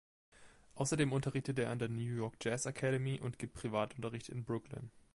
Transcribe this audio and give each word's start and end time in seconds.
Außerdem 0.73 1.13
unterrichtet 1.13 1.59
er 1.59 1.69
an 1.69 1.77
der 1.77 1.87
New 1.87 2.01
York 2.15 2.37
Jazz 2.41 2.65
Academy 2.65 3.19
und 3.21 3.37
gibt 3.37 3.53
Privatunterricht 3.53 4.29
in 4.29 4.43
Brooklyn. 4.43 4.89